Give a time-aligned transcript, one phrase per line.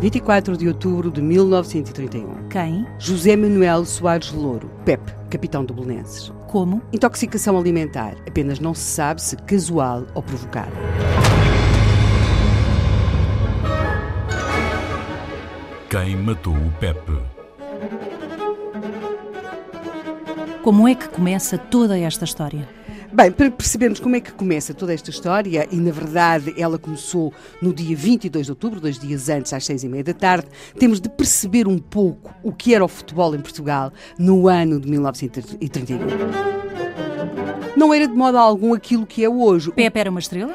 [0.00, 2.48] 24 de outubro de 1931.
[2.50, 2.86] Quem?
[2.98, 6.30] José Manuel Soares Louro, Pep, capitão do Belenenses.
[6.46, 6.82] Como?
[6.92, 8.14] Intoxicação alimentar.
[8.28, 10.70] Apenas não se sabe se casual ou provocada.
[15.88, 17.18] Quem matou o Pepe?
[20.62, 22.75] Como é que começa toda esta história?
[23.12, 27.32] Bem, para percebermos como é que começa toda esta história, e na verdade ela começou
[27.62, 30.46] no dia 22 de outubro, dois dias antes, às seis e meia da tarde,
[30.78, 34.88] temos de perceber um pouco o que era o futebol em Portugal no ano de
[34.90, 35.98] 1931.
[37.76, 39.70] Não era de modo algum aquilo que é hoje.
[39.70, 40.54] Pepe era uma estrela?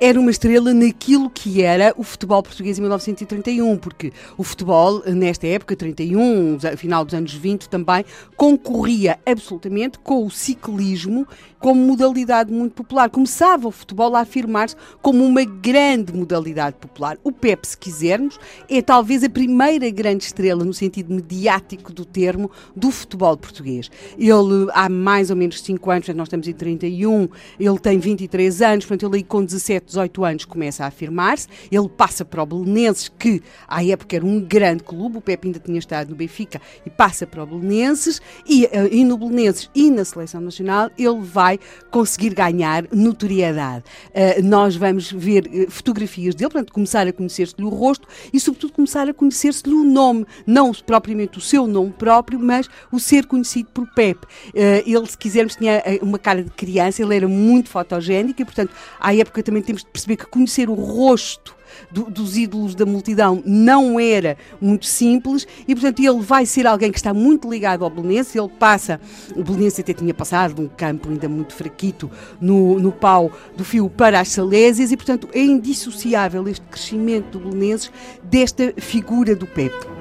[0.00, 5.46] Era uma estrela naquilo que era o futebol português em 1931, porque o futebol, nesta
[5.46, 11.26] época, 31, final dos anos 20 também, concorria absolutamente com o ciclismo
[11.58, 13.10] como modalidade muito popular.
[13.10, 17.18] Começava o futebol a afirmar-se como uma grande modalidade popular.
[17.22, 22.50] O Pep, se quisermos, é talvez a primeira grande estrela, no sentido mediático do termo,
[22.74, 23.90] do futebol português.
[24.18, 28.86] Ele, há mais ou menos 5 anos, nós estamos em 31, ele tem 23 anos,
[28.86, 33.08] portanto, ele aí com 17 18 anos começa a afirmar-se, ele passa para o Belenenses,
[33.08, 36.90] que à época era um grande clube, o Pepe ainda tinha estado no Benfica, e
[36.90, 41.58] passa para o Belenenses, e, eh, e no Belenenses e na Seleção Nacional ele vai
[41.90, 43.84] conseguir ganhar notoriedade.
[44.08, 48.72] Uh, nós vamos ver uh, fotografias dele, portanto, começar a conhecer-se-lhe o rosto e, sobretudo,
[48.72, 53.70] começar a conhecer-se-lhe o nome, não propriamente o seu nome próprio, mas o ser conhecido
[53.72, 54.26] por Pepe.
[54.48, 58.72] Uh, ele, se quisermos, tinha uma cara de criança, ele era muito fotogénico e, portanto,
[58.98, 61.56] à época também temos de perceber que conhecer o rosto
[61.90, 66.90] do, dos ídolos da multidão não era muito simples e, portanto, ele vai ser alguém
[66.90, 68.38] que está muito ligado ao Belenense.
[68.38, 69.00] Ele passa,
[69.34, 73.88] o Belenense até tinha passado um campo ainda muito fraquito no, no pau do fio
[73.88, 77.90] para as Salésias e, portanto, é indissociável este crescimento do Belenenses
[78.22, 79.99] desta figura do Pepe.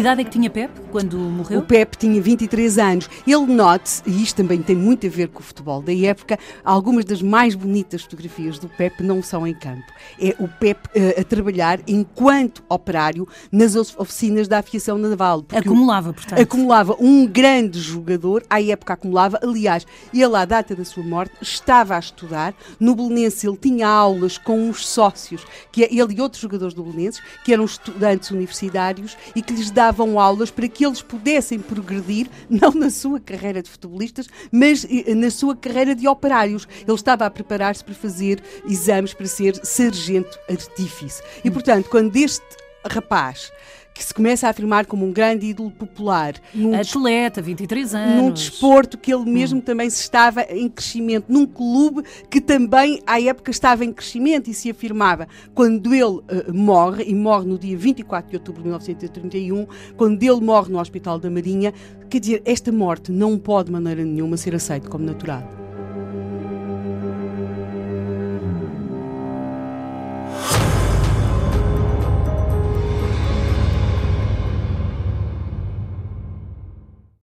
[0.00, 1.58] Que idade é que tinha Pepe quando morreu?
[1.58, 3.10] O Pepe tinha 23 anos.
[3.26, 7.04] Ele note, e isto também tem muito a ver com o futebol da época, algumas
[7.04, 9.84] das mais bonitas fotografias do Pepe não são em campo.
[10.18, 15.44] É o Pepe uh, a trabalhar enquanto operário nas oficinas da aviação naval.
[15.54, 16.40] Acumulava, portanto.
[16.40, 21.94] Acumulava um grande jogador, à época acumulava, aliás, ele à data da sua morte estava
[21.94, 26.40] a estudar, no Belenense ele tinha aulas com os sócios, que é ele e outros
[26.40, 31.02] jogadores do Belenenses, que eram estudantes universitários e que lhes davam aulas para que eles
[31.02, 36.66] pudessem progredir, não na sua carreira de futebolistas, mas eh, na sua carreira de operários.
[36.86, 41.22] Ele estava a preparar-se para fazer exames para ser sargento artífice.
[41.44, 42.44] E, portanto, quando este
[42.86, 43.52] rapaz
[44.00, 46.32] que se começa a afirmar como um grande ídolo popular.
[46.54, 48.16] Num Atleta, 23 anos.
[48.16, 49.62] Num desporto que ele mesmo hum.
[49.62, 54.54] também se estava em crescimento, num clube que também à época estava em crescimento e
[54.54, 55.28] se afirmava.
[55.54, 59.66] Quando ele uh, morre, e morre no dia 24 de outubro de 1931,
[59.98, 61.74] quando ele morre no Hospital da Marinha,
[62.08, 65.59] quer dizer, esta morte não pode de maneira nenhuma ser aceita como natural.